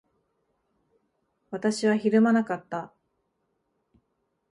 [1.51, 2.91] 私はひるまなかった。